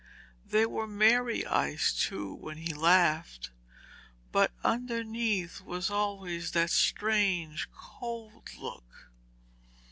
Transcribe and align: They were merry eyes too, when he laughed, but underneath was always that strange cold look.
They 0.43 0.65
were 0.65 0.87
merry 0.87 1.45
eyes 1.45 1.93
too, 1.93 2.33
when 2.33 2.57
he 2.57 2.73
laughed, 2.73 3.51
but 4.31 4.51
underneath 4.63 5.61
was 5.61 5.91
always 5.91 6.53
that 6.53 6.71
strange 6.71 7.69
cold 7.71 8.49
look. 8.57 9.11